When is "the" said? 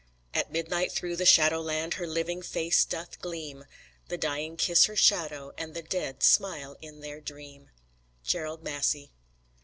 1.17-1.27, 4.07-4.17, 5.75-5.83